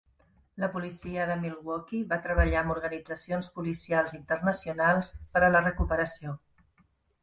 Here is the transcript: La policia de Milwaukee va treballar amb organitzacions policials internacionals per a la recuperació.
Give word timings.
La 0.61 0.69
policia 0.75 1.27
de 1.31 1.35
Milwaukee 1.41 2.07
va 2.15 2.19
treballar 2.25 2.63
amb 2.63 2.75
organitzacions 2.77 3.53
policials 3.61 4.19
internacionals 4.23 5.15
per 5.37 5.49
a 5.51 5.55
la 5.57 5.67
recuperació. 5.71 6.39